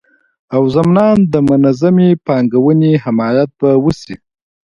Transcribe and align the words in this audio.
او 0.55 0.63
ضمنان 0.75 1.17
د 1.33 1.35
منظمي 1.49 2.09
پانګوني 2.25 2.93
حمایت 3.03 3.49
به 3.59 3.71
وسي 3.83 4.15